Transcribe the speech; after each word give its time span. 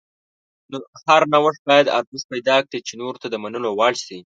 هر 1.07 1.21
نوښت 1.33 1.61
باید 1.69 1.93
ارزښت 1.99 2.25
پیدا 2.33 2.55
کړي 2.67 2.79
چې 2.87 2.93
نورو 3.01 3.21
ته 3.21 3.27
د 3.29 3.35
منلو 3.43 3.69
وړ 3.79 3.93
شي. 4.05 4.17